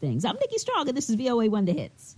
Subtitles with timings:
[0.00, 0.24] things.
[0.24, 2.16] I'm Nikki Strong, and this is VOA One The Hits.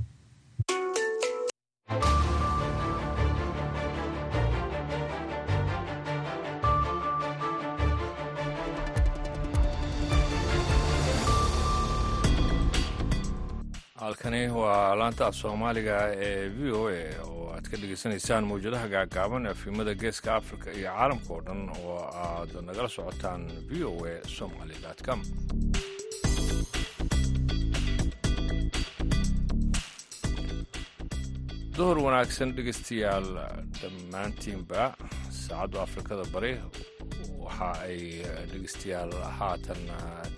[14.00, 19.46] halkani waa laanta af soomaaliga ee v o a oo aad ka dhegaysanaysaan mawjadaha gaagaaban
[19.52, 24.74] efimada geeska africa iyo caalamka oo dhan oo aad nagala socotaan v o a somaly
[25.06, 25.20] com
[31.80, 33.28] duhur wanaagsan dhegaystayaal
[33.80, 34.82] dhammaantiinba
[35.42, 36.52] saacaddu afrikada bari
[37.44, 38.00] waxa ay
[38.52, 39.80] dhegaystayaal haatan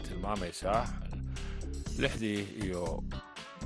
[0.07, 0.83] tilmaamaysaa
[2.03, 2.83] lixdii iyo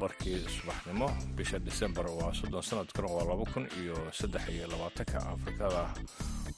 [0.01, 1.09] barkii subaxnimo.
[1.37, 5.83] Bisha disembar waa soddon sanadkan waa laba kun iyo saddex iyo labaatanka afrikada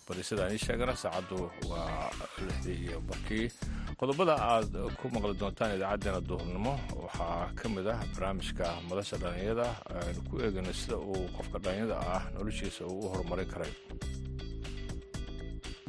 [0.08, 0.22] bari.
[0.28, 2.10] Sidaan ii sheegana saacaddu waa
[2.46, 3.46] lixdii iyo barkii
[4.00, 9.66] qodobada aad ku maqli doontaan idaacaddeenna duhurnimo waxaa ka mid ah barnaamijka madasha dhallinyada
[10.06, 13.72] aynu ku eegayno sida uu qofka dhallinyada ah noloshiisa uu u horumarin karay.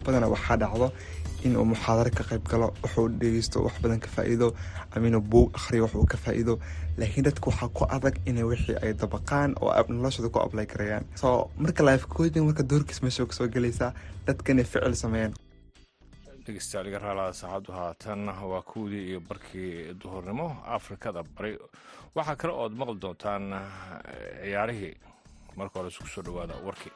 [0.03, 0.87] Badana waxaa dhacdo
[1.47, 4.47] inuu muxaadaro ka qayb galo wuxuu dhegeysto wax badan ka faa-iido
[4.93, 6.53] ama inuu buug akhriyo wax uu ka faa-iido
[6.99, 11.05] laakiin dadka waxaa ku adag inay wixii ay dabaqaan oo noloshooda ku ablay karayaan.
[11.21, 11.81] Soo marka
[12.15, 13.91] coaching marka doorkiis meesha ka soo gelaysaa
[14.27, 15.33] dadka inay ficil sameeyaan
[16.49, 21.57] dhegeystayaal iga raalaha saacaddu haatan waa kuwdii iyo barkii duhurnimo afrikada bari.
[22.15, 23.45] Waxaa kale ood maqli doontaan
[24.43, 24.95] ciyaarihii.
[25.57, 26.91] Marka hore isku soo dhawaada warkii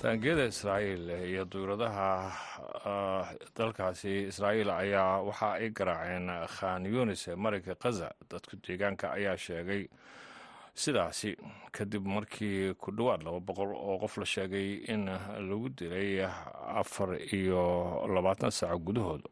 [0.00, 2.32] taangiyada israa'iil iyo duyradaha
[3.56, 9.82] dalkaasi israa'iil ayaa waxa ay garaaceen khan yunis ee marinka khaza dadka deegaanka ayaa sheegay
[10.74, 11.36] sidaasi.
[11.72, 15.04] Kadib markii ku dhowaad laba boqol oo qof la sheegay in
[15.48, 16.24] lagu dilay
[16.80, 17.60] afar iyo
[18.08, 19.22] labaatan saaco gudahood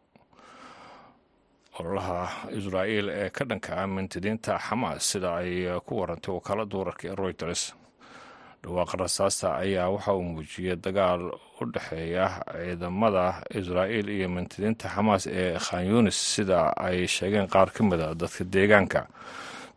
[1.80, 7.14] ololaha israa'iil ee ka dhanka ah mintidiinta xamaas sida ay ku warantay wakaaladda wararka ee
[7.16, 7.62] royters
[8.62, 11.22] dhawaaqa rasaasta ayaa waxa uu muujiyey dagaal
[11.60, 13.24] u dhexeeya ciidamada
[13.60, 18.44] israa'iil iyo mintidiinta xamaas ee khan yunis sida ay sheegeen qaar ka mid a dadka
[18.44, 19.06] deegaanka.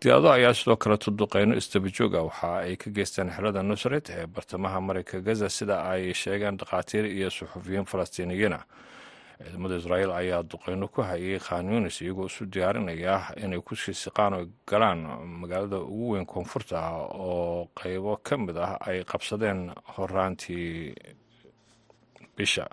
[0.01, 5.21] Diyaado ayaa sidoo kale tuduqeyno isdabajooga waxa ay ka geysteen xerada nusret ee bartamaha marinka
[5.21, 8.59] gaza sida ay sheegeen dhakhaatiir iyo suxufiyiin falastiiniyiina
[9.43, 14.33] ciidamada israa'iil ayaa duqeyno ku hayay khan yunis iyagoo isu diyaarinaya inay ku sii siqaan
[14.37, 14.99] oo galaan
[15.41, 19.59] magaalada ugu weyn koonfurta ah oo qeybo ka mid ah ay qabsadeen
[19.95, 20.93] horaantii
[22.37, 22.65] bisha.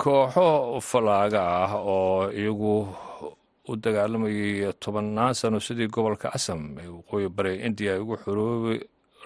[0.00, 2.74] Kooxo falaaga ah oo iyagu
[3.70, 8.74] u dagaalamayay tobannaan sano sidii gobolka asam ee waqooyi bari indiya ay ugu xoroobi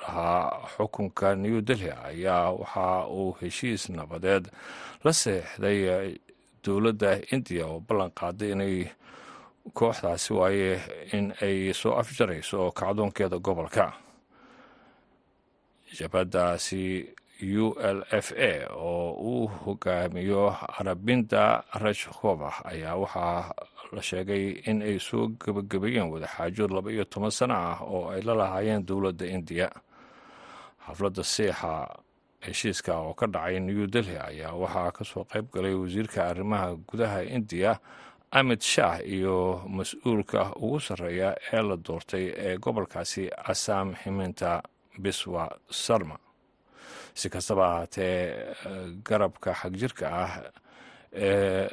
[0.02, 4.44] lahaa xukunka new delhi ayaa waxa uu heshiis nabadeed
[5.04, 6.18] la seexday
[6.64, 8.76] dowladda indiya oo ballan qaaday inay
[9.74, 10.70] kooxdaasi waaye
[11.16, 13.92] in ay soo afjarayso kacdoonkeeda gobolka.
[15.98, 17.06] Jabhadaasi
[17.42, 23.54] u l f a oo uu hogaamiyo arabinda rajkova ayaa waxaa
[23.92, 28.34] la sheegay in ay soo gebagabeeyeen wadaxaajood laba iyo toban sano ah oo ay la
[28.34, 29.68] lahaayeen dowladda indiya
[30.86, 31.72] xafladda siixa
[32.46, 37.22] heshiiska oo ka dhacay new delhi ayaa waxaa ka soo qayb galay wasiirka arrimaha gudaha
[37.36, 37.78] indiya
[38.32, 44.62] amit shah iyo mas'uulka ugu sarreeya ee la doortay ee gobolkaasi asam ximinta
[44.98, 46.16] biswa sarma.
[47.14, 48.18] Si kastaba ahaatee
[49.04, 50.32] garabka xagjirka ah
[51.12, 51.68] ee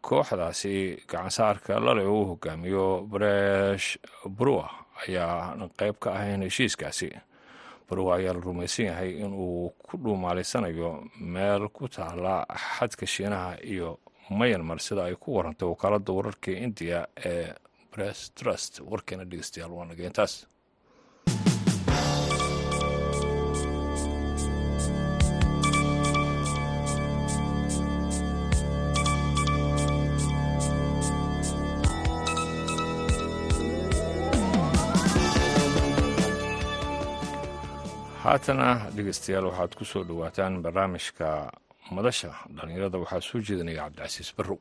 [0.00, 0.74] kooxdaasi
[1.10, 3.98] gacansaarka lale uu hogaamiyo baresh
[4.38, 4.70] brua
[5.02, 7.10] ayaa qayb ka ahayn heshiiskaasi
[7.94, 10.90] baruwa ayaa la rumaysan yahay inuu ku dhuumaalaysanayo
[11.20, 12.42] meel ku taala
[12.78, 13.98] xadka shiinaha iyo
[14.30, 17.54] mayanmar sida ay ku warantay wakaaladda wararka indiya ee
[17.92, 18.80] bress trust.
[18.90, 20.32] Warkeena dhegeystayaal waa nageentaas
[38.34, 41.28] haatana dhegeystayaal waxaad ku soo dhowaataan barnaamijka
[41.96, 42.30] madasha.
[42.56, 44.60] Dhallinyarada waxaa soo jeedinaya cabdicasiis barrow.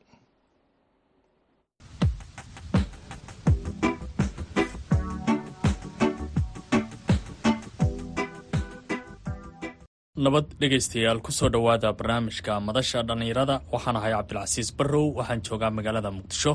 [10.24, 16.12] Nabad dhegaystayaal ku soo dhowaada barnaamijka madasha dhallinyarada waxaan ahay cabdilcasiis barrow waxaan joogaa magaalada
[16.18, 16.54] muqdisho.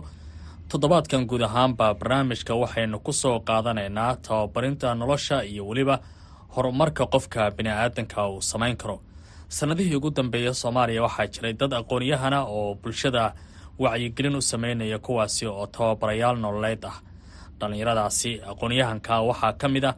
[0.70, 5.97] Toddobaadkan guud ahaanba barnaamijka waxaynu ku soo qaadanaynaa tababarinta nolosha iyo weliba
[6.54, 9.00] horumarka qofka bini-aadanka uu samayn karo.
[9.48, 13.34] Sannadihii ugu dambeeya soomaaliya waxaa jiray dad aqoon-yahana oo bulshada
[13.78, 16.96] wacyigelin u sameynaya kuwaasi oo tababarayaal nololeed ah.
[17.60, 19.94] Dhallinyaradaasi aqoon-yahanka waxaa ka mid ah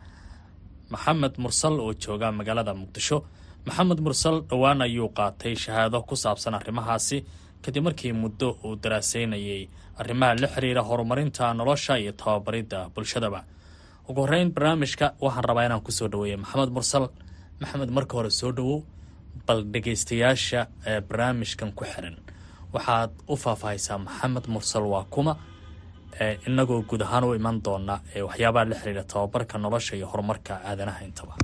[0.90, 3.18] maxamed mursal oo jooga magaalada muqdisho.
[3.66, 7.24] Maxamed mursal dhowaan ayuu qaatay shahaado ku saabsan arrimahaasi
[7.62, 9.68] kadib markii muddo uu daraaseynayay
[10.00, 13.44] arrimaha la xiriira horumarinta nolosha iyo tababaridda bulshadaba
[14.08, 17.04] ugu horreyn barnaamijka waxaan rabaa inaan ku soo dhaweeya maxamed mursal.
[17.60, 18.82] Maxamed marka hore soo dhowow
[19.46, 22.16] bal dhegaystayaasha ee barnaamijkan ku xiran.
[22.74, 25.36] Waxaad u faahfaahaysaa maxamed mursal waa kuma
[26.46, 31.34] inagoo guud ahaan u iman doona waxyaabaha la xiriira tababarka nolosha iyo horumarka aadanaha intaba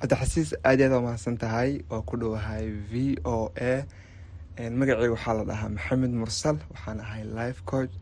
[0.00, 3.74] cabdixasiis aad aad waa mahadsan tahay waa ku dhowahay v o a.
[4.78, 7.92] Magaceyga waxaa la dhahaa maxamed mursal waxaan ahay life coach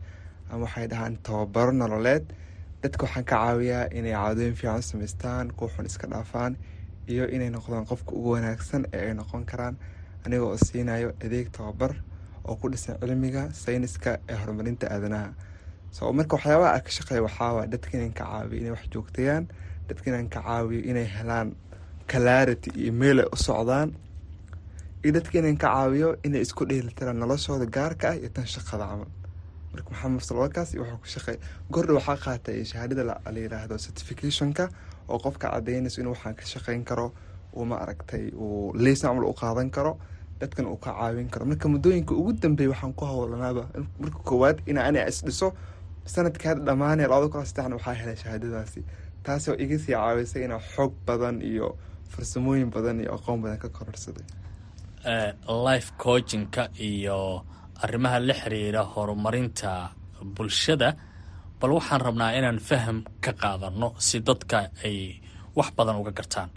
[0.51, 2.25] ama waxay dhahaan tababaro nololeed
[2.81, 6.53] dadka waxaan ka caawiyaa inay caadooyin fiican samaystaan kuwa xun iska dhaafaan
[7.11, 9.75] iyo inay noqdaan qofka ugu wanaagsan ee ay noqon karaan.
[10.25, 11.93] Aniga oo siinayo adeeg tababar
[12.47, 15.29] oo ku dhisan cilmiga sayniska ee horumarinta aadanaha.
[15.91, 19.45] So marka waxyaabaha a ka shaqeeya waxaawa dadka inaan ka caawiyo inay wax joogtayaan
[19.89, 21.55] dadka inaan ka caawiyo inay helaan
[22.11, 23.89] clarity iyo meel ay u socdaan
[25.03, 29.09] iyo dadka inaan ka caawiyo inay isku dheelitiraan noloshooda gaarka ah iyo tan shaqada camal
[29.73, 31.37] marka maxamed mursalwakaas wuxuu ku shaqeey
[31.73, 33.03] gordha waxaa qaatay shahaadada
[33.35, 34.63] la yiraahdo certificationka
[35.09, 37.07] oo qofka cadaynayso inuu waxaan ka shaqeyn karo
[37.57, 39.93] uu ma aragtay uu leysan camal u qaadan karo
[40.39, 41.45] dadkan uu ka caawin karo.
[41.51, 43.63] Marka muddooyinka ugu dambeeya waxaan ku howlanaaba
[44.01, 45.47] marka koowaad ina ani isdhiso
[46.13, 48.81] sanadkaa dhammaanee labada kun saddexna waxaa helay shahaadadaasi.
[49.23, 51.67] Taasoo iga sii caawisay inaa xoog badan iyo
[52.13, 54.25] farsamooyin badan iyo aqoon badan ka kororsaday
[55.67, 57.43] life coachinka iyo
[57.83, 59.71] arrimaha la xiriira horumarinta
[60.35, 60.89] bulshada
[61.59, 64.97] bal waxaan rabnaa inaan faham ka qaadano si dadka ay
[65.57, 66.49] wax badan uga gartaan.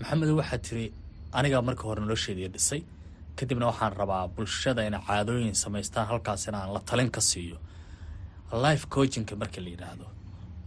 [0.00, 0.84] Maxamedo waxaa tiri
[1.38, 2.80] anigaa marka hore nolosheedii dhisay
[3.36, 7.56] kadibna waxaan rabaa bulshada inay caadooyin samaystaan halkaasina aan la talin ka siiyo.
[8.64, 10.06] Life coachinka marka la yidhaahdo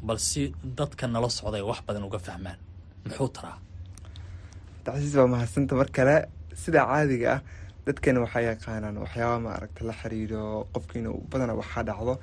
[0.08, 0.42] bal si
[0.80, 2.58] dadka nala socday wax badan uga fahmaan.
[3.06, 3.58] Muxuu taraa?
[4.84, 6.16] Tacsiis waa mahadsanta mar kale.
[6.62, 7.42] Sida caadiga ah
[7.86, 12.14] dadkani waxaa yaqaanaan waxyaaba ma aragta la xiriiro qofka inuu badana waxaa dhacdo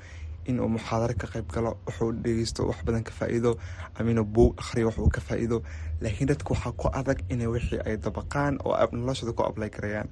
[0.50, 3.52] inuu muxaadaro ka qayb galo wuxuu dhegeysto wax badan ka faa-iido
[3.98, 5.62] ama inuu buug akhriyo ka faa-iido.
[6.02, 10.08] Laakiin dadka waxaa ku adag inay wixii ay dabaqaan oo noloshooda ku ablay garayaan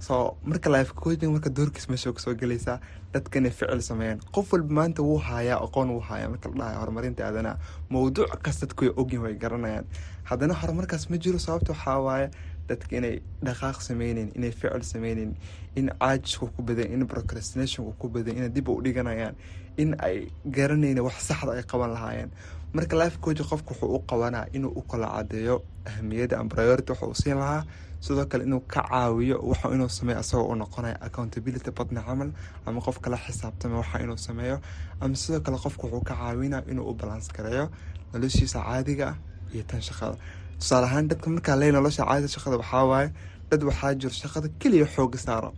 [0.00, 2.78] so marka life coaching marka doorkiis meesha ka soo gelaysaa
[3.12, 4.18] dadka inay ficil sameeyaan.
[4.34, 7.58] Qof walba maanta wuu haayaa aqoon wuu haayaa marka la dhahayo horumarinta aadanaha
[7.90, 9.84] mawduuc kas dadku way ogyihiin way garanayaan.
[10.30, 12.30] Haddana horumarkaas ma jiro sababta waxaa waaye
[12.68, 13.16] dadka inay
[13.46, 15.34] dhaqaaq sameyneyn inay ficil sameyneyn
[15.76, 19.34] in caajisku ku badan in procrastinationku ku badan inay dib u dhiganayaan
[19.76, 22.30] in ay garanayna wax saxda ay qaban lahaayeen.
[22.74, 27.06] Marka life coach qofka wuxuu u qabanaa inuu u kala cadeeyo ahamiyadda ama priority waxa
[27.06, 27.64] uu siin lahaa.
[28.00, 32.30] Sidoo kale inuu ka caawiyo waxa inuu sameeyo asagoo u noqonayo accountability badna camal
[32.66, 34.60] ama qofka la xisaabtama waxa inuu sameeyo.
[35.00, 37.70] Ama sidoo kale qofka wuxuu ka caawinaa inuu u balans gareeyo
[38.12, 39.16] noloshiisa caadiga ah
[39.54, 40.16] iyo tan shaqada
[40.60, 43.08] tusaale ahaan dadka markaa ley nolosha caadida shaqada waxaa waaye
[43.50, 45.50] dad waxaa jiro shaqada keliya xooga saaro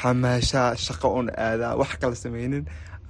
[0.00, 2.64] xamaashaa shaqo un aadaa wax kala sameynin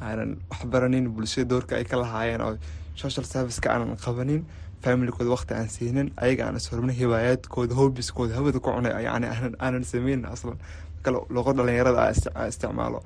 [0.06, 2.54] aanan waxbaranin bulshada doorka ay ka lahaayeen oo
[3.00, 4.42] social serviceka aanan qabanin
[4.84, 9.26] familikooda waqti aan siinin ayaga aan ishormina hiwaayaadkooda hobiskooda hawada ku cunay yani
[9.64, 10.58] aanan sameynin aslan.
[11.02, 12.00] Kale loqo dhalinyarada
[12.40, 12.98] a isticmaalo.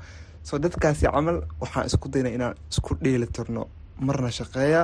[0.48, 3.62] Soo dadkaasi camal waxaan isku dayna inaan isku dheeli tirno
[4.06, 4.82] marna shaqeeya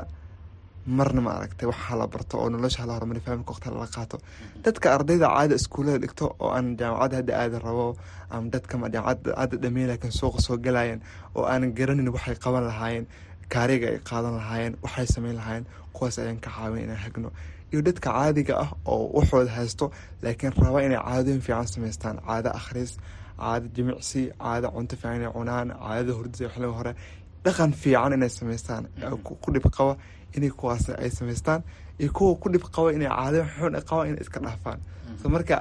[0.87, 4.17] marna ma aragtay wax hala barto oo nolosha hala horumari faamilka waqti lala qaato.
[4.65, 7.87] Dadka ardayda caada iskuullada dhigto oo aan jaamacadda hadda aada rabo
[8.31, 11.01] ama dadka jaamacadda laakiin suuqa soo galayan
[11.37, 13.07] oo aanan garanin waxay qaban lahaayeen
[13.53, 15.67] kaariga ay qaadan lahaayeen waxay sameyn lahaayeen
[15.97, 17.31] kuwaas ayaan ka caawin inaan hagno
[17.73, 19.87] iyo dadka caadiga ah oo waxooda haysto
[20.23, 22.93] laakiin raba inay caadooyin fiican samaystaan caado akhriis
[23.41, 26.93] caado jimicsi caado cunto fiican inay cunaan caadada hurdada xilliga hore.
[27.45, 28.83] Dhaqan fiican inay samaystaan
[29.43, 29.93] ku dhib qaba
[30.37, 31.61] inay kuwaas ay samaystaan
[32.01, 34.79] iyo kuwa ku dhib qaba inay caadooyin xun qabaan inay iska dhaafaan.
[35.23, 35.57] So marka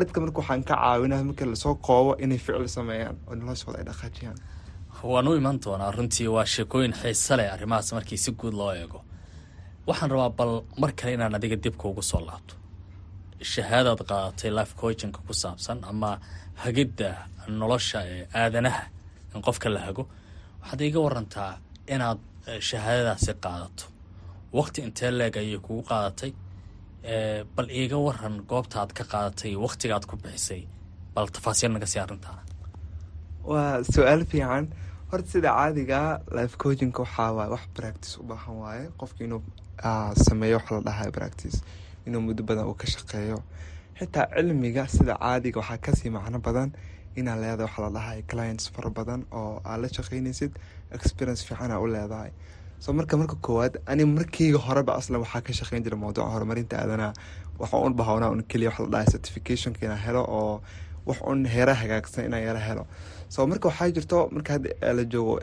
[0.00, 3.84] dadka marka waxaan ka caawinaa marka la soo koobo inay ficil sameeyaan oo noloshooda ay
[3.88, 4.38] dhaqaajiyaan.
[5.12, 9.00] Waan u iman doonaa runtii waa sheekooyin xiise leh arrimahaas markii si guud loo eego.
[9.86, 12.54] Waxaan rabaa bal mar kale inaan adiga dibka ugu soo laabto.
[13.52, 16.10] Shahaadaad qaadatay life coachinka ku saabsan ama
[16.62, 17.08] hagidda
[17.48, 18.82] nolosha ee aadanaha
[19.34, 20.04] in qofka la hago.
[20.60, 21.52] Waxaad iiga warantaa
[21.94, 22.18] inaad
[22.68, 23.84] shahaadadaasi qaadato
[24.58, 26.32] waqti intee leeg ayay kugu qaadatay.
[27.56, 30.66] Bal iiga waran goobta aad ka qaadatay waqtigaad ku bixisay.
[31.14, 32.42] Bal tafaasiil naga sii arrintaana
[33.50, 34.68] waa su'aal fiican.
[35.10, 36.00] Horta sida caadiga
[36.36, 38.84] life coachingka waxaa waaye wax practice u baahan waaye.
[39.00, 39.42] Qofka inuu
[40.26, 41.58] sameeyo wax la dhahayo practice
[42.06, 43.38] inuu muddo badan uu ka shaqeeyo.
[43.98, 46.70] Xitaa cilmiga sida caadiga waxaa ka sii macno badan
[47.16, 50.52] inaad leedahay waxa la dhahayo clients fara badan oo aad la shaqeynaysid
[50.96, 52.30] experience fiican aa u leedahay
[52.82, 57.12] so marka marka koowaad ani markiiga horeba aslan waxaa ka shaqeyn jira mawduuca horumarinta aadanaha
[57.62, 60.54] waxa un bahawnaa un keliya wax la dhahay certificationka inaa helo oo
[61.08, 62.84] wax un heera hagaagsan inaa yara helo.
[63.28, 65.34] So marka waxaa jirto marka hadda la joogo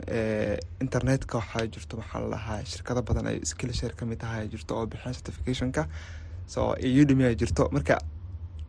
[0.84, 2.38] internetka waxaa jirto waxaa la
[2.72, 5.82] shirkado badan ay skillshare ka mid tahay jirto oo bixiyaan certificationka.
[6.46, 6.60] So
[7.02, 7.68] udemy a jirto.
[7.72, 7.98] Marka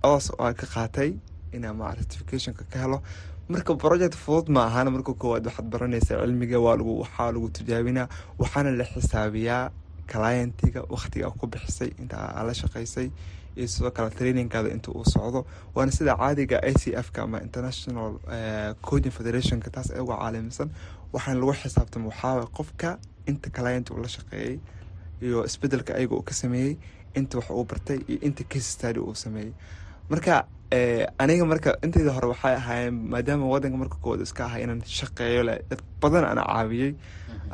[0.04, 1.10] oos waa ka qaatay
[1.54, 3.02] inaa ma certificationka ka helo
[3.50, 6.76] marka project fudud ma ahana marka koowaad waxaad baranaysaa cilmiga waa
[7.34, 8.08] lagu tijaabinaa
[8.42, 9.72] waxaana la xisaabiyaa
[10.12, 13.08] clientiga waqtiga ku bixisay inta la shaqeysay
[13.58, 15.46] iyo sidoo kale trainingkaada inta uu socdo.
[15.76, 18.12] Waana sida caadiga i c f ka ama international
[18.82, 20.70] coding federationka taas uga caalamisan
[21.14, 22.90] waxaana lagu xisaabtama waxaawa qofka
[23.30, 24.60] inta client uu la shaqeeyey
[25.22, 26.78] iyo isbeddelka ayaga uu ka sameeyey
[27.20, 29.52] inta wax uu bartay iyo inta case study uu sameeyey
[30.12, 30.34] marka
[31.24, 35.56] aniga marka intayda hore waxay ahaayeen maadaama wadanka marka koowaad iska ahay inaan shaqeeyo le
[35.70, 36.92] dad badan ana caawiyey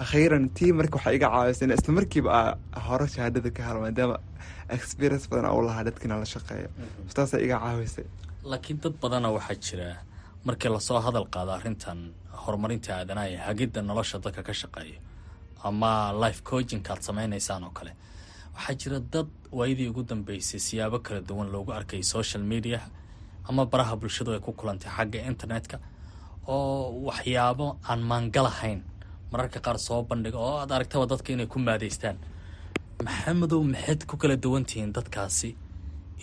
[0.04, 2.30] akhiiran tii marka waxaa iga caawisay isla markiiba
[2.78, 4.18] a hore shahaadada ka helo maadaama
[4.78, 6.68] experience badan u lahaa dadkiina la shaqeeyo.
[7.18, 8.06] Taasaa iga caawisay
[8.52, 9.88] laakiin dad badana waxaa jira
[10.48, 12.00] markii la soo hadal qaado arrintan
[12.44, 15.00] horumarinta aadanaha hagidda nolosha dadka ka shaqeeya
[15.68, 15.92] ama
[16.24, 17.92] life coachingka aad sameynaysaan oo kale
[18.56, 22.80] waxaa jira dad waayadii ugu dambeysay siyaabo kala duwan loogu arkay social media
[23.50, 25.78] ama baraha bulshadu ay ku kulantay xagga internetka
[26.48, 28.82] oo waxyaabo aan maangalahayn.
[29.32, 32.18] Mararka qaar soo bandhiga oo aad aragtaba dadka inay ku maadeystaan
[33.06, 35.56] maxamedow maxayd ku kala duwantihiin dadkaasi?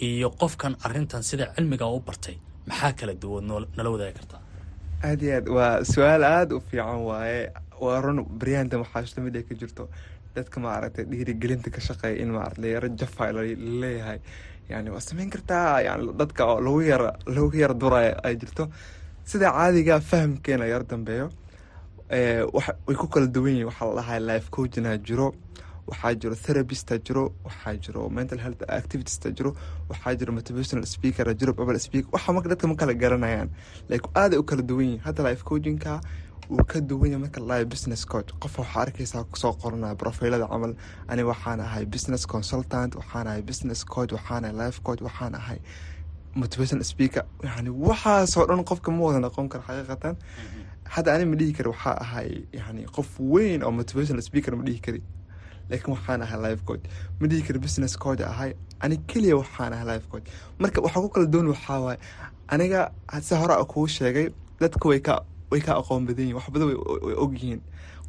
[0.02, 2.36] Iyo qofkan arrintan sida cilmiga u bartay
[2.66, 3.44] maxaa kala duwan
[3.76, 4.40] nala wadaagi kartaa
[5.04, 5.46] aada iyo aad.
[5.56, 7.52] Waa su'aal aada u fiican waaye.
[7.82, 8.84] Waa run baryahantan
[9.26, 9.88] mid ay ka jirto
[10.36, 13.42] dadka maaragtay dhiirigelinta ka shaqeeya in maarata yaro jafa la
[13.82, 14.18] leeyahay
[14.70, 18.68] yani waa sameyn kartaa yani dadka oo lagu yara lagu yara duraya ay jirto.
[19.24, 21.26] Sida caadiga fahamkeena yar dambeeyo
[22.10, 25.34] way ku kala duwan yihiin waxaa la life coachina jiro
[25.86, 29.54] waxaa jiro therapista jiro waxaa jiro mental health activitista jiro
[29.88, 32.08] waxaa jiro motivational speaker jiro babal speaker.
[32.12, 33.48] Waxa marka dadka ma kala garanayaan.
[33.88, 36.00] Like aaday u kala duwan yihiin hadda life coachingka
[36.50, 38.30] wuu ka duwan yahay marka la business coach.
[38.40, 40.74] Qof waxaa arkaysaa ku soo qoranaya profilada camal.
[41.08, 45.58] Ani waxaan ahay business consultant waxaan ahay business coach waxaan ahay life coach waxaan ahay
[46.34, 47.24] motivational speaker.
[47.44, 50.16] Yani waxaasoo dhan qofka ma wada noqon karo xaqiiqatan.
[50.94, 54.80] Hadda ani ma dhihi kari waxaa ahay yani qof weyn oo motivational speaker ma dhihi
[54.82, 55.02] kari.
[55.70, 56.84] Laakiin waxaan ahay life coach.
[57.20, 60.26] Ma dhihi kari business coach ahay ani keliya waxaan ahay life coach.
[60.58, 61.98] Marka waxaa ku kala doon waxaa waaye
[62.48, 62.90] aniga
[63.22, 64.28] si hore a kuu sheegay
[64.60, 65.22] dadka way ka
[65.52, 66.46] way ka aqoon badan yihiin wax
[67.04, 67.60] way ogyihiin.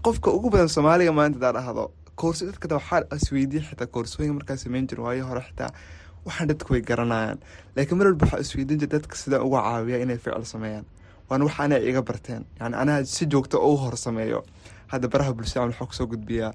[0.05, 1.83] Qofka ugu badan soomaaliga maanta hadaa dhahdo
[2.15, 5.69] koorso dadka waxaa isweydiya xitaa koorsooyinka markaa sameyn jira waayo hore xitaa
[6.25, 7.37] waxaan dadku way garanayaan.
[7.75, 10.85] Laakiin mar walba waxaa isweydiin jira dadka sidaan uga caawiya inay ficil sameeyaan.
[11.29, 12.43] Waana wax anaa iga barteen.
[12.59, 14.43] Yani anaa si joogta u hor sameeyo.
[14.91, 16.51] Hadda baraha bulshada waxaa ku soo gudbiyaa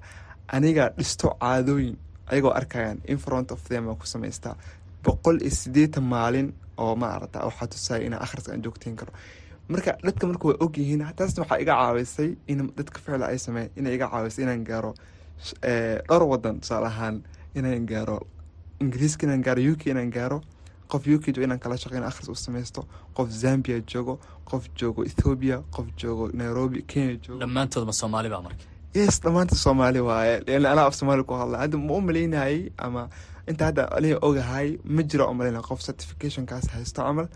[0.56, 1.96] aniga dhisto caadooyin
[2.30, 4.54] ayagoo arkayaan in front of them ku samaystaa
[5.04, 9.12] boqol iyo sideetan maalin oo maarata waxaa tusaya inaa akhriska aan joogteyn karo
[9.68, 13.94] marka dadka marka way ogyihiin taasna waxaa iga caawisay in dadka ficla ay sameeyan inay
[13.96, 14.92] iga caawisay inaan gaaro
[16.08, 17.16] dhowr wadan tusaale ahaan
[17.54, 18.18] inaan gaaro
[18.80, 20.38] ingiriiska inaan gaaro u k inaan gaaro
[20.92, 22.84] qof u k inaan kala shaqeyn akhris u samaysto
[23.16, 24.18] qof zambia joogo
[24.50, 28.64] qof joogo ethoobia qof joogo nairobi kenya joogo dhammaantoodma soomaali baa marka?
[28.94, 30.34] Yes dhammaanta soomaali waaye.
[30.46, 33.08] Lan anaa af soomaali ku hadla hadda ma u malaynayay ama
[33.50, 37.28] inta hadda aniga ogahay ma jiro oo malaynaya qof certificationkaas haysto camal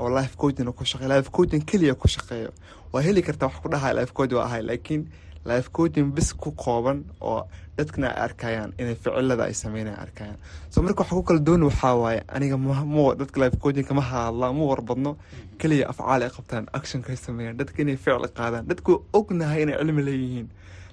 [0.00, 1.08] oo life coaching ku shaqeeyo.
[1.14, 2.50] Life coaching keliya ku shaqeeyo.
[2.92, 5.02] Waa heli kartaa wax ku dhahay life coach waa ahay laakiin
[5.50, 7.40] life coaching bis ku kooban oo
[7.76, 10.36] dadkana ay arkayaan inay ficilada ay sameynaya arkayaan.
[10.72, 14.52] So marka waxa ku kala dooni waxaa waaye aniga ma dadka life coachingka ma hadla
[14.52, 15.16] ma warbadno
[15.60, 20.02] keliya afcaal ay qabtaan actionka ay sameeyaan dadka inay ficil qaadaan dadku ognahay inay cilmi
[20.08, 20.48] leeyihiin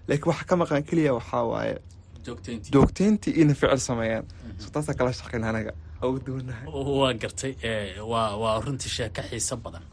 [0.08, 1.76] laakiin waxa ka maqan keliya waxaa waaye
[2.74, 4.26] joogteyntii inay ficil sameeyaan.
[4.58, 7.54] So taasaa kala shaqeyn anaga waa gartay
[8.12, 9.84] waa waa runtii sheeko xiiso badan.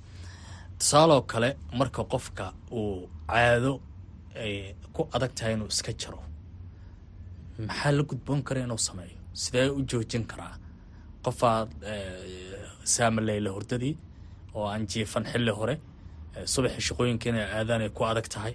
[0.79, 3.81] Tusaaloo kale marka qofka uu caado
[4.37, 6.21] ay ku adag tahay inuu iska jaro
[7.59, 9.17] maxaa la gudboon kara inuu sameeyo?
[9.33, 10.59] Sidee u joojin karaa?
[11.25, 11.69] Qofaad
[12.85, 13.97] saamaleyla hurdadii
[14.55, 15.75] oo aan jiifan xilli hore
[16.45, 18.55] subaxi shaqooyinka inay aadaan ay ku adag tahay.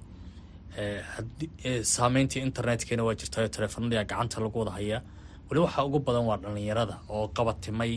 [1.95, 5.01] Saameyntii internetkana waa jirtayo taleefanadii gacanta lagu wada hayaa
[5.49, 7.93] weli waxaa ugu badan waa dhalinyarada oo qabatimay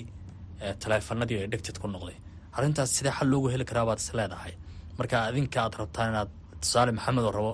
[0.82, 2.16] taleefanadii ay dhegtid ku noqday.
[2.56, 4.52] Arrintaas sidee xal loogu heli karaa baad is leedahay.
[4.99, 6.30] Marka adinka aad rabtaan inaad
[6.62, 7.52] tusaale maxamed oo rabo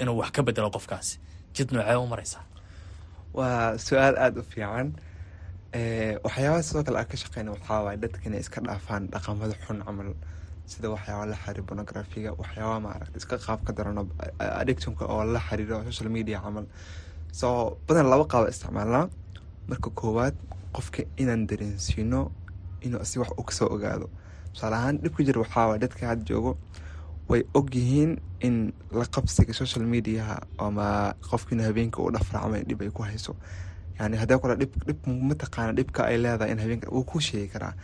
[0.00, 1.14] inuu wax ka bedelo qofkaasi
[1.56, 2.44] jid noocee u maraysaa?
[3.36, 4.88] Waa su'aal aada u fiican.
[6.24, 10.08] Waxyaabaha sidoo kale aan ka shaqeyna waxaa dadka inay iska dhaafaan dhaqamada xun camal
[10.72, 14.02] sida waxyaaba la xiriir bonografiga waxyaaba maaragta iska qaab ka darano
[14.60, 16.66] addictionka oo la xiriiro social media camal
[17.38, 19.06] soo badan laba qaaba isticmaalnaa.
[19.68, 20.34] Marka koowaad
[20.76, 22.20] qofka inaan dareensiino
[22.86, 24.06] inuu si wax ka soo ogaado.
[24.52, 26.52] Tusaale ahaan dhibka jir waxaa waay dadka had joogo.
[27.28, 28.12] Way ogyihiin
[28.46, 28.56] in
[28.98, 33.32] la qabsiga social mediaha ama qofkiina habeenka uu dhafracma dhib ay ku hayso.
[33.98, 34.72] Yani haddee kule dhib
[35.28, 37.74] mataqaana dhibka ay leedahay in habeenka wuu ku sheegi karaa.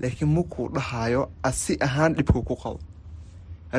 [0.00, 2.78] Laakiin markuu dhahayo asi ahaan dhibkuu ku qabo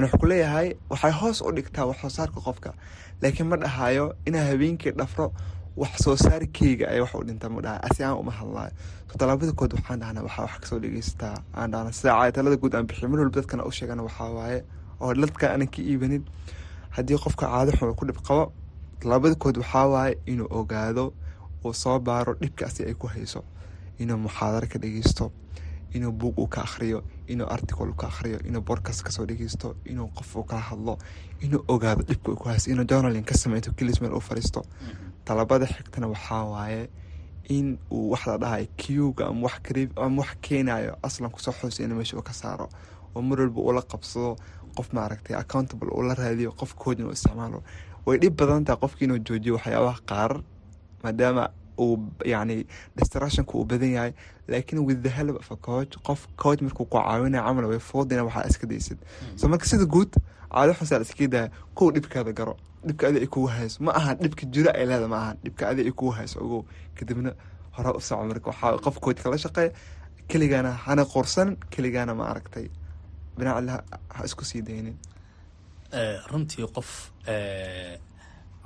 [0.01, 2.73] wuxuu kuleeyahay waxay hoos u dhigtaa wax soo saarka qofka.
[3.21, 5.31] Laakiin ma dhahayo inaa habeenkii dhafro
[5.77, 8.71] wax soo saarkeyga ay wax u dhinta ma dhahay asi aan uma hadlaayo
[9.09, 12.73] so talaabada kood waxaan dhahnaa waxaa wax ka soo dhegeysataa aan dhahna sida caayatalada guud
[12.75, 14.59] aan bixiy mar walba dadkana u sheegana waxaa waaye.
[15.01, 16.23] Oo dadka aanan ka iibanin
[16.95, 18.51] haddii qofka caado xun ku dhib qabo
[19.01, 21.13] talaabada kood waxaa waaye inuu ogaado
[21.65, 23.43] uu soo baaro dhibkaasi ay ku hayso
[24.01, 25.31] inuu muxaadaro ka dhegeysto
[25.93, 29.75] inuu buug uu ka akhriyo inuu article u ka akhriyo inuu bodcast ka soo dhegeysto
[29.85, 30.97] inuu qof uu kala hadlo
[31.41, 34.61] inuu ogaado dhibka ku hayso inuu journaling ka sameynto kilis meel uu fariisto.
[35.25, 36.89] Talabada xigtana waxaa waaye
[37.49, 39.49] in uu wax la dhahayo kiuga ama
[39.95, 42.69] ama wax keenayo aslan ku soo xoosa in meesha uu ka saaro.
[43.15, 44.35] Oo mar walba ula qabsado
[44.75, 47.63] qof maaragtay accountable uu la raadiyo qof koodin uu isticmaalo.
[48.05, 50.41] Way dhib badan tahay qofki inuu joojiyo waxyaabaha qaar
[51.03, 52.65] maadaama uu yani
[52.95, 54.13] distractionka uu badan yahay
[54.47, 58.23] laakiin with the help of a coach qof coach markuu ku caawinaya camal way fuudina
[58.23, 58.97] waxaa iska daysid.
[59.35, 60.13] So marka sida guud
[60.51, 62.57] la iska daya kow dhibkaada garo.
[62.85, 63.83] Dhibka adi ay kugu hayso.
[63.83, 66.39] Ma aha dhibka jiro ay leeda ma aha dhibka adi ay kugu hayso.
[66.39, 66.65] Ogow
[66.95, 67.33] kadibna
[67.71, 69.71] hore u soco marka waxaa qof coach kala shaqeeya
[70.27, 72.67] keligaana hana qorsan keligaana ma aragtay.
[73.37, 73.69] Binacli
[74.15, 74.97] ha isku sii daynin.
[76.29, 77.11] Runtii qof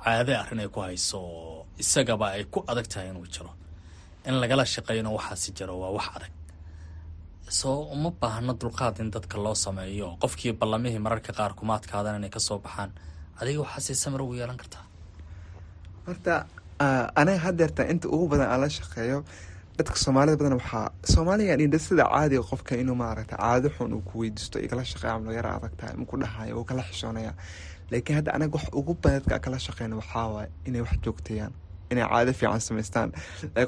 [0.04, 1.20] caade arrin ay ku hayso
[1.82, 3.50] isagaba ay ku adag tahay inuu jiro.
[4.28, 6.32] In lagala shaqeeyno waxaasi jiro waa wax adag.
[7.48, 10.16] Soo uma baahno dulqaad in dadka loo sameeyo.
[10.22, 12.90] Qofkii ballamihii mararka qaar kumaadkaadan inay ka soo baxaan.
[13.40, 14.84] Adiga waxaase samir ugu yeelan kartaa
[16.06, 16.34] horta
[17.20, 19.18] aniga hadeerta inta ugu badan aan la shaqeeyo
[19.78, 24.58] dadka soomaalida badan waxaa soomaaliga sida caadiga qofka inuu maaragta caado xun uu ku weydiisto
[24.58, 27.32] igala shaqeeya ama yara adag tahay maku dhahayo uu kala xishoonaya
[27.90, 31.52] laakiin hadda anaga wax ugu badan dadka kala shaqeyna waxaa waaye inay wax joogteeyaan
[31.90, 33.08] inay caado fiican samaystaan.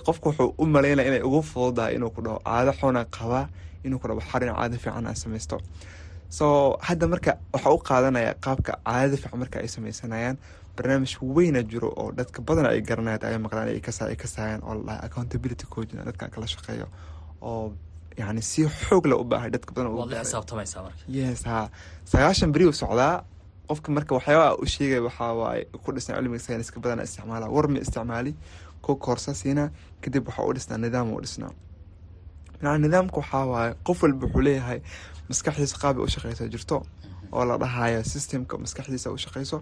[0.07, 3.45] Qofka wuxuu u maleynaya inay ugu fududahay inuu ku dhaho caado xuna qabaa
[3.85, 5.57] inuu ku dhaho xarin caado fiican aan samaysto.
[6.39, 6.47] So
[6.89, 10.37] hadda marka waxaa u qaadanaya qaabka caadada fiican marka ay sameysanayaan
[10.77, 13.81] barnaamij weyna jiro oo dadka badan ay garanayaan ay maqlaan ay
[14.23, 16.87] kasaayaan oo la dhahay accountability coaching dadka kala shaqeeyo
[17.49, 17.73] oo
[18.21, 19.93] yani si xoog la u baahay dadka badan
[21.09, 21.69] yes ha.
[22.11, 23.25] Sagaashan beri u socdaa
[23.71, 28.33] qofka marka waxyaabaa u sheegay waxaa waaye ku dhisnaa cilmiga sayniska badana isticmaala warmi isticmaali
[28.85, 29.65] ko koorsa siina
[30.03, 31.53] kadib waxaa u dhisnaa nidaam u dhisnaa.
[32.63, 34.79] Maa nidaamka waxaa waaye qof walba wuxuu leeyahay
[35.29, 36.77] maskaxdiisa qaabay u shaqeyso jirto
[37.33, 39.59] oo la dhahayo systemka maskaxdiisa u shaqeyso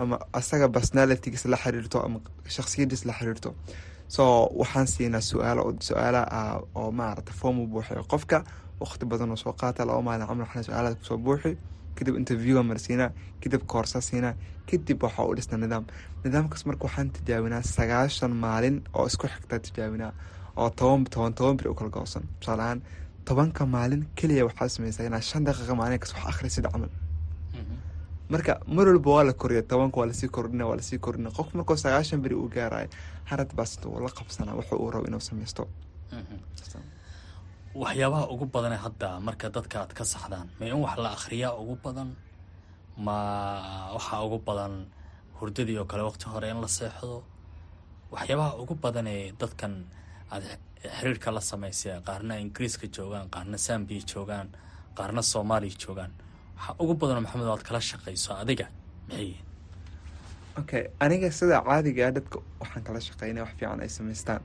[0.00, 2.18] ama asaga personalitygiis la xiriirto ama
[2.56, 3.50] shaksiyadiis la xiriirto.
[4.14, 4.22] So
[4.60, 8.38] waxaan siinaa suaalo su'aala ah oo maarata form u buuxiyo qofka
[8.80, 11.52] waqti badan oo soo qaata laba maalin camal waxaan su'aalada ku soo buuxi
[12.00, 13.10] kadib interviewa marsiinaa
[13.42, 14.34] kadib koorsa siinaa
[14.70, 15.84] kadib waxaa u dhisna nidaam.
[16.24, 20.12] Nidaamkaas marka waxaan tijaabinaa sagaashan maalin oo isku xigtaa tijaabinaa
[20.56, 21.04] oo toban
[21.38, 22.80] toban bir u kala goosan tusaale ahaan
[23.28, 26.90] tobanka maalin keliya waxaa sameysaa inaa shan daqiiqa maalin kas wax akhrisid camal.
[28.32, 31.30] Marka mar walba waa la koriya tobanka waa la sii kordhina waa la sii kordhina
[31.36, 32.88] qof markuu sagaashan beri uu gaarayo
[33.30, 33.72] harad baas
[34.04, 35.62] la qabsanaa wuxuu uu rabo inuu sameysto
[37.74, 41.76] waxyaabaha ugu badane hadda marka dadka aad ka saxdaan ma in wax la akhriyaa ugu
[41.84, 42.08] badan
[43.06, 43.16] ma
[43.96, 44.72] waxaa ugu badan
[45.38, 47.22] hurdadii oo kale waqti hore in la seexdo.
[48.12, 49.72] Waxyaabaha ugu badan ee dadkan
[50.32, 50.44] aad
[50.96, 54.48] xiriirka la samaysay qaarna ingiriiska joogaan qaarna sambiya joogaan
[54.98, 56.12] qaarna soomaaliya joogaan
[56.56, 58.66] waxaa ugu badanoo maxamed aad kala shaqayso adiga
[59.08, 59.30] maxay
[60.60, 64.42] okay aniga sida caadigaa dadka waxaan kala shaqeynaya wax fiican ay samaystaan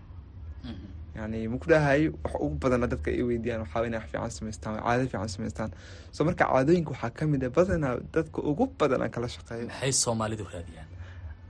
[1.18, 5.02] yani maku dhahay wax ugu badana dadka ay weydiiyaan waxaa inay wax fiican samaystaan caado
[5.12, 5.70] fiican samaystaan.
[6.16, 9.68] So marka caadooyinka waxaa ka mid a badanaa dadka ugu badan aan kala shaqeeyo.
[9.72, 10.88] Maxay soomaalidu raadiyaan?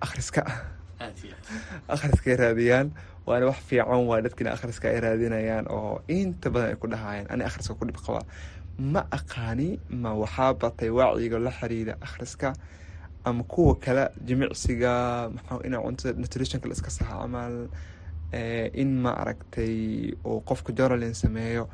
[0.06, 0.42] Akhriska.
[1.94, 2.88] Akhriskay raadiyaan
[3.28, 7.28] waana wax fiican waa dadkina akhriska ay raadinayaan oo inta badan ay ku dhahayaan.
[7.34, 8.26] Ani akhriska ku dhib qabaa
[8.94, 9.70] ma aqaani
[10.04, 12.54] ma waxaa batay wacyiga la xiriira akhriska
[13.26, 14.94] ama kuwa kale jimicsiga
[15.36, 17.56] maxaa ina cuntada nutritionka la iska saxa camal
[18.82, 21.70] in ma aragtay uu qofka journaling sameeyo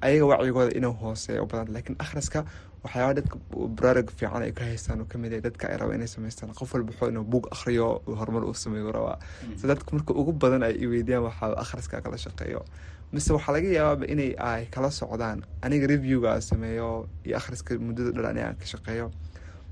[0.00, 1.72] ayaga wacyigooda inuu hooseeyo u badan.
[1.74, 2.44] Laakiin akhriska
[2.84, 3.36] waxyaaba dadka
[3.78, 6.72] baraarug fiican ay ka haystaan oo ka mid ah dadka ay rabaan inay samaystaan qof
[6.74, 7.88] walba wuxuu inuu buug akhriyo
[8.18, 9.18] horumar uu sameeyo rabaa.
[9.60, 12.64] So dadka marka ugu badan ay iweydiiyaan waxaa akhriska kala shaqeeyo.
[13.12, 15.42] Mise waxaa laga yaabaaba inay ay kala socdaan.
[15.62, 19.10] Aniga reviewga aan sameeyo iyo akhriska muddada dhan ani aan ka shaqeeyo.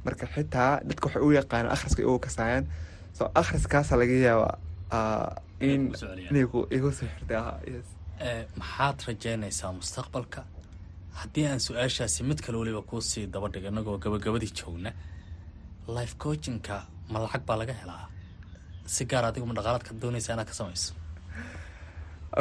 [0.05, 2.65] Marka xitaa dadka waxay u yaqaanaan akhriska ugu kasaayaan
[3.17, 4.55] so akhriskaasa laga yaabaa
[6.99, 7.49] xirtay.
[7.75, 7.87] Yes.
[8.61, 10.45] Maxaad rajeynaysaa mustaqbalka?
[11.21, 14.91] Haddii aan su'aashaasi mid kale weliba kuusii daba dhigo inagoo gabagabadii joogna
[15.97, 16.77] life coachinka
[17.11, 18.05] ma lacag baa laga helaa.
[18.87, 20.95] Si gaar adigu ma doonaysa inaad ka samayso.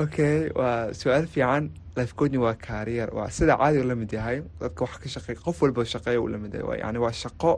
[0.03, 1.71] Okay waa su'aal fiican.
[1.97, 4.37] Life coaching waa kaariyer waa sida caadi u la mid yahay.
[4.59, 6.79] Dadka wax ka shaqeey qof walba shaqeeya u la mid yahay.
[6.83, 7.51] Yani waa shaqo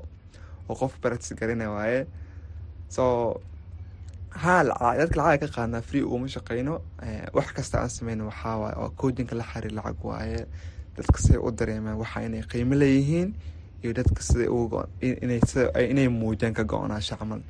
[0.70, 2.06] oo qof practice garina waaye.
[2.90, 3.04] So
[4.44, 4.64] haa
[5.00, 6.76] dadka lacaga ka qaadnaa free uguma shaqeyno.
[7.34, 10.46] Wax kasta aan sameyno waxaa oo coachinka la xariir lacag waaye.
[10.98, 13.30] Dadka siday u dareemaan waxa inay qiimo leeyihiin
[13.84, 14.48] iyo dadka siday
[15.92, 17.42] inay muujiyaan ka go-onaasho camal.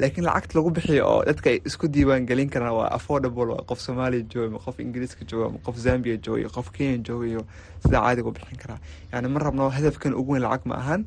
[0.00, 4.24] Laakiin lacagta lagu bixiyo oo dadka ay isku diiwaan gelin karaan waa affordable qof soomaaliya
[4.32, 7.42] jooga qof ingiriiska jooga qof zambia jooga qof kenya jooga iyo
[7.84, 8.78] sidaa caadiga u bixin karaa.
[9.12, 11.04] Yani ma rabno hadafkan ugu weyn lacag ma ahan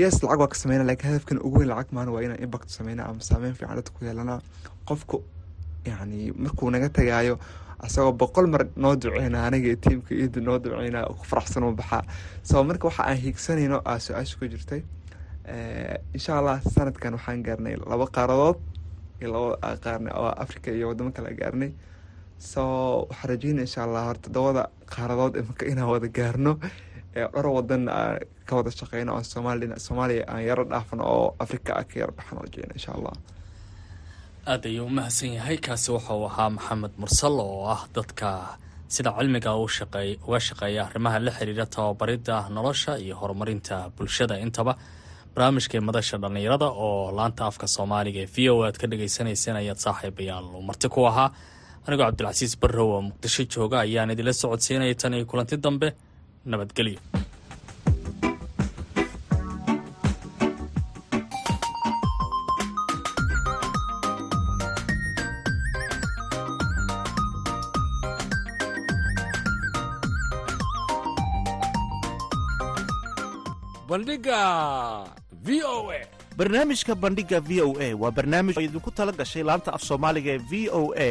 [0.00, 3.02] yes lacag waa ka sameyna lakiin hadafkan ugu weyn lacag maahan waa inaan impact sameyna
[3.10, 4.34] ama saameyn fiican dadka ku yeelana
[4.88, 5.16] qofku
[5.88, 7.34] yani markuu naga tagaayo
[7.86, 12.02] asagoo boqol mar noo duceyna aniga tiimka iidu noo duceyna ku faraxsan u baxaa
[12.42, 14.82] so marka waxa aan hiigsanayno aa su'aasha ku jirtay
[16.16, 18.58] insha allah sanadkan waxaan gaarnay laba qaaradood
[19.20, 21.70] iyo laba qaarna oo africa iyo wadamo kale gaarnay
[22.38, 22.62] so
[23.10, 24.62] waxaan rajeynaya insha allah horta dabada
[24.94, 26.52] qaaradood imaka inaan wada gaarno
[27.32, 27.82] dhowr wadan
[28.48, 32.38] ka wada shaqeyno oo soomaali soomaaliya aan yaro dhaafno oo africa a ka yaro baxan
[32.44, 33.14] rajeyna insha allah
[34.52, 38.28] aad ayuu u mahadsan yahay kaasi wuxuu ahaa maxamed mursal oo ah dadka
[38.94, 44.34] sida cilmiga u shaqeey uga shaqeeya arrimaha la xiriira tababaridda nolosha iyo horumarinta bulshada.
[44.44, 44.72] Intaba
[45.34, 50.46] barnaamijkai madasha dhallinyarada oo laanta afka soomaaliga ee v o aad ka dhagaysanayseen ayaad saaxiibayaal
[50.68, 51.28] marti ku ahaa.
[51.86, 55.88] Anigoo cabdilcasiis barrow oo muqdisho jooga ayaan idinla socodsiinaya tan iyo kulanti dambe
[56.44, 56.98] nabadgelyo
[73.88, 74.40] bandhiga
[75.44, 76.00] v o a.
[76.36, 80.42] Barnaamijka bandhiga v o a waa barnaamij oo idinku tala gashay laanta af soomaaliga ee
[80.50, 81.10] v o a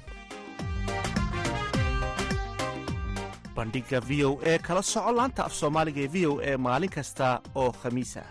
[3.55, 7.27] bandhiga v o e kala soco laanta af soomaaliga ee v o e maalin kasta
[7.61, 8.29] oo khamiis ah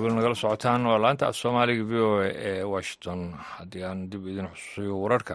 [0.00, 3.20] weli nagala socotaan waa laanta af soomaaliga v o a ee washington.
[3.56, 5.34] Haddii aan dib idin xusuusiyo wararka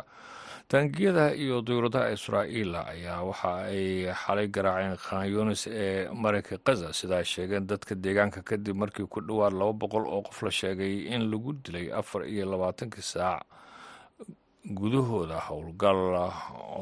[0.67, 7.23] taangiyada iyo duyuradaha israa'iila ayaa waxa ay xalay garaaceen khan yunis ee marayka kaza sidaa
[7.23, 11.53] sheegeen dadka deegaanka kadib markii ku dhowaad laba boqol oo qof la sheegay in lagu
[11.63, 13.45] dilay afar iyo labaatankii saac
[14.65, 16.01] gudahooda howlgal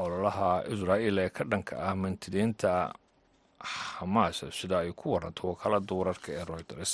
[0.03, 2.93] ololaha israa'iil ee ka dhanka ah mintidiinta
[3.59, 6.93] xamaas sida ay ku waranto wakaalada wararka ee royters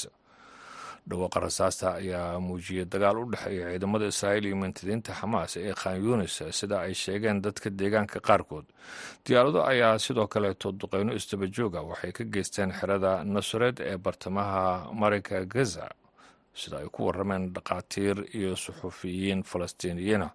[1.08, 6.42] dhawaaqa rasaasta ayaa muujiyay dagaal u dhexeeya ciidamada israa'iil iyo mintidiinta xamaas ee khan yunis
[6.52, 8.66] sida ay sheegeen dadka deegaanka qaarkood.
[9.26, 15.90] Diyaarado ayaa sidoo kaleeto duqeyno isdabajooga waxay ka geysteen xerada nasared ee bartamaha marinka gaza
[16.54, 20.30] sida ay ku warameen dhakhaatiir iyo suxufiyiin falastiiniyiina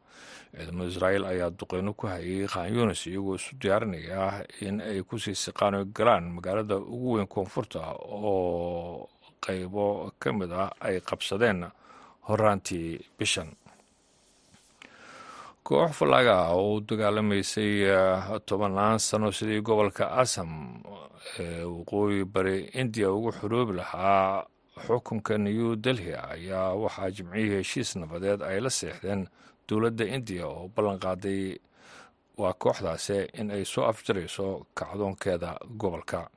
[0.57, 5.35] ciidamada israa'iil ayaa duqeyno ku hayay khan yunis iyagoo isu diyaarinaya in ay ku sii
[5.35, 9.09] siqaan o galaan magaalada ugu weyn koonfurta oo
[9.45, 9.85] qaybo
[10.21, 11.61] ka mid ah ay qabsadeen
[12.29, 13.51] horaantii bishan.
[15.65, 17.73] Koox fallaaga ah oo u dagaalamaysay
[18.47, 20.51] tobanaan sano sidii gobolka asam
[21.41, 24.45] ee waqooyi bari indiya ugu xoroobi lahaa.
[24.87, 29.23] Xukunka new delhi ayaa waxaa jimcihii heshiis nabadeed ay la seexdeen
[29.69, 31.57] dowladda indiya oo ballan qaaday.
[32.41, 36.29] Waa kooxdaasi in ay soo afjarayso kacdoonkeeda gobolka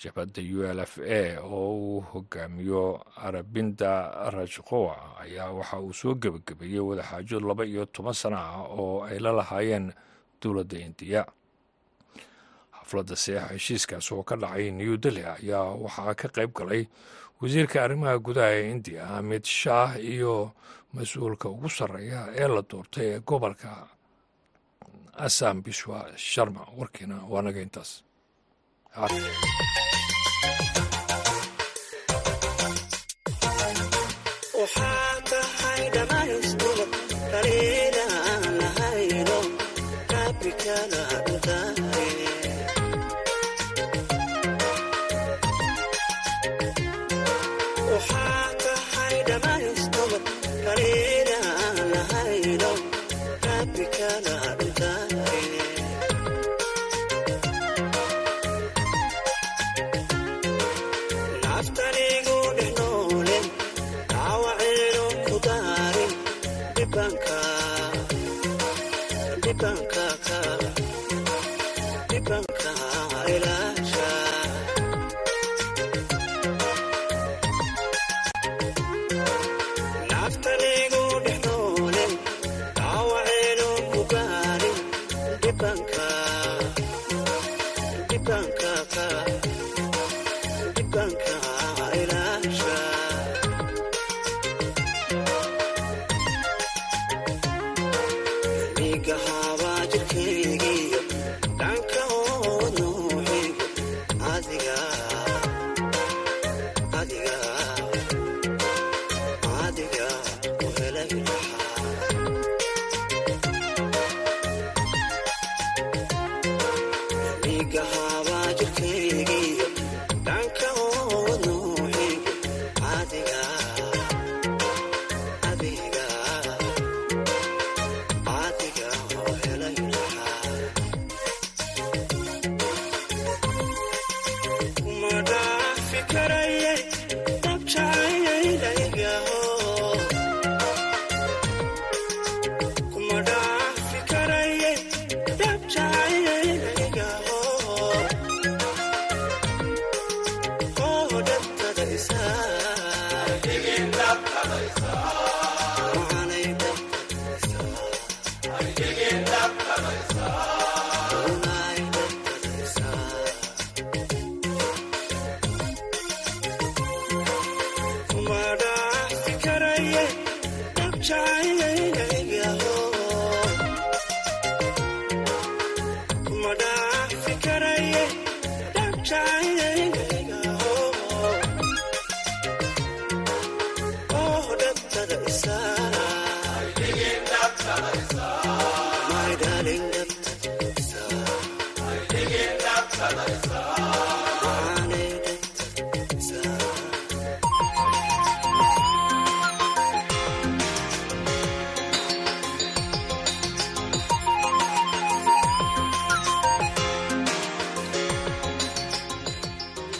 [0.00, 2.82] jabhadda u l f a oo uu hogaamiyo
[3.16, 3.90] arabinda
[4.34, 9.32] rajkowa ayaa waxa uu soo gebagabeeyey wadaxaajood laba iyo toban sana ah oo ay la
[9.32, 9.92] lahaayeen
[10.42, 11.22] dowladda indiya.
[12.74, 16.82] Xafladda seexa heshiiskaas oo ka dhacay new delhi ayaa waxaa ka qayb galay
[17.40, 20.52] wasiirka arrimaha gudaha ee indiya amid shaah iyo
[20.94, 23.70] mas'uulka ugu sarreeya ee la doortay ee gobolka
[25.26, 26.66] assam bishwa sharma.
[26.76, 28.02] Warkiina waa naga intaas
[29.00, 30.03] waxaa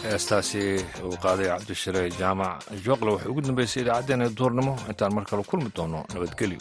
[0.09, 0.61] heestaasi
[1.07, 2.57] uu qaaday cabdishire jaamac.
[2.85, 6.59] Jooqle waxay ugu dambeysay idaacaddeenna duurnimo intaan mar kale kulmi doono nabadgelyo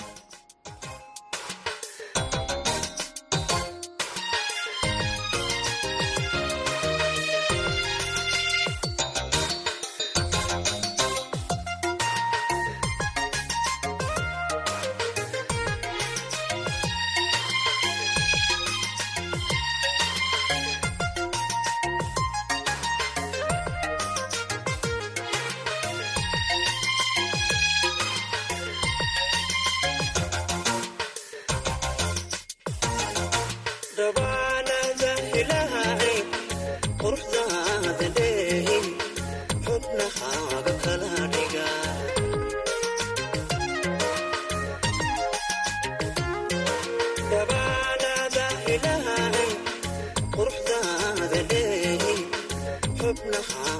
[53.37, 53.73] Oklahoma.